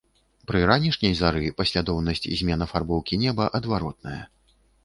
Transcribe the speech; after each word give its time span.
Пры 0.51 0.61
ранішняй 0.71 1.13
зары 1.19 1.51
паслядоўнасць 1.59 2.25
змен 2.41 2.65
афарбоўкі 2.69 3.23
неба 3.25 3.51
адваротная. 3.61 4.21